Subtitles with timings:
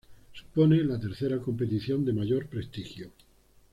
[0.33, 3.11] Supone la tercera competición de mayor prestigio.